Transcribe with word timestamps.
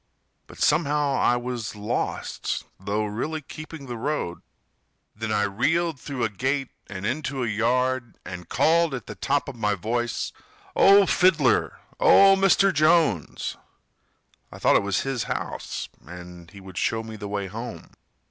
But 0.47 0.57
somehow 0.59 1.13
I 1.13 1.35
was 1.37 1.75
lost, 1.75 2.63
Though 2.79 3.05
really 3.05 3.39
keeping 3.39 3.85
the 3.85 3.97
road. 3.97 4.41
Then 5.15 5.31
I 5.31 5.43
reeled 5.43 5.99
through 5.99 6.23
a 6.23 6.29
gate 6.29 6.69
and 6.87 7.05
into 7.05 7.43
a 7.43 7.47
yard, 7.47 8.17
And 8.25 8.49
called 8.49 8.95
at 8.95 9.05
the 9.05 9.13
top 9.13 9.47
of 9.47 9.55
my 9.55 9.75
voice: 9.75 10.31
"Oh, 10.75 11.05
Fiddler! 11.05 11.77
Oh, 11.99 12.35
Mr. 12.35 12.73
Jones!" 12.73 13.57
(I 14.51 14.57
thought 14.57 14.75
it 14.75 14.81
was 14.81 15.01
his 15.01 15.25
house 15.25 15.87
and 16.03 16.49
he 16.49 16.59
would 16.59 16.79
show 16.79 17.03
me 17.03 17.15
the 17.15 17.27
way 17.27 17.45
home. 17.45 17.91